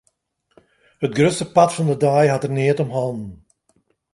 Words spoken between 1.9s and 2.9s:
de dei hat er neat